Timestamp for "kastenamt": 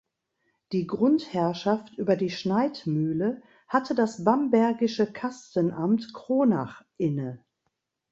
5.05-6.11